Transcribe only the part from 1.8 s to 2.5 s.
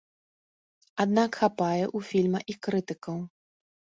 ў фільма